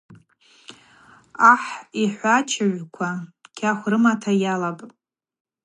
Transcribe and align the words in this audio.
Ахӏ 1.51 1.69
йхӏвачӏвыгӏвква 2.03 3.09
кьахв 3.57 3.81
рымата 3.91 4.31
йалапӏ. 4.43 4.81